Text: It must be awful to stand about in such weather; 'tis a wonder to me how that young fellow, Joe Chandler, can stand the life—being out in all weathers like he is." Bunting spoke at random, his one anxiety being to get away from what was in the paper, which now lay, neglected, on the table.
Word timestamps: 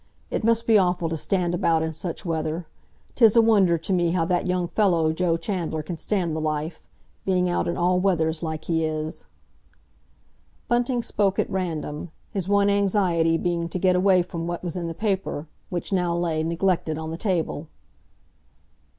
It 0.31 0.43
must 0.43 0.65
be 0.65 0.79
awful 0.79 1.09
to 1.09 1.15
stand 1.15 1.53
about 1.53 1.83
in 1.83 1.93
such 1.93 2.25
weather; 2.25 2.65
'tis 3.13 3.35
a 3.35 3.41
wonder 3.43 3.77
to 3.77 3.93
me 3.93 4.09
how 4.13 4.25
that 4.25 4.47
young 4.47 4.67
fellow, 4.67 5.13
Joe 5.13 5.37
Chandler, 5.37 5.83
can 5.83 5.99
stand 5.99 6.35
the 6.35 6.41
life—being 6.41 7.47
out 7.47 7.67
in 7.67 7.77
all 7.77 7.99
weathers 7.99 8.41
like 8.41 8.63
he 8.65 8.83
is." 8.83 9.27
Bunting 10.67 11.03
spoke 11.03 11.37
at 11.37 11.47
random, 11.51 12.09
his 12.33 12.49
one 12.49 12.67
anxiety 12.71 13.37
being 13.37 13.69
to 13.69 13.77
get 13.77 13.95
away 13.95 14.23
from 14.23 14.47
what 14.47 14.63
was 14.63 14.75
in 14.75 14.87
the 14.87 14.95
paper, 14.95 15.47
which 15.69 15.93
now 15.93 16.17
lay, 16.17 16.41
neglected, 16.41 16.97
on 16.97 17.11
the 17.11 17.15
table. 17.17 17.67